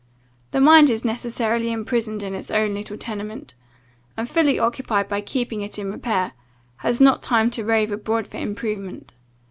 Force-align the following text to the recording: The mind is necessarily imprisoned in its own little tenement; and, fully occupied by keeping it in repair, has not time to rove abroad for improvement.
The 0.49 0.59
mind 0.59 0.89
is 0.89 1.05
necessarily 1.05 1.71
imprisoned 1.71 2.23
in 2.23 2.33
its 2.33 2.49
own 2.49 2.73
little 2.73 2.97
tenement; 2.97 3.53
and, 4.17 4.27
fully 4.27 4.57
occupied 4.57 5.07
by 5.07 5.21
keeping 5.21 5.61
it 5.61 5.77
in 5.77 5.91
repair, 5.91 6.31
has 6.77 6.99
not 7.01 7.21
time 7.21 7.51
to 7.51 7.63
rove 7.63 7.91
abroad 7.91 8.27
for 8.27 8.37
improvement. 8.37 9.13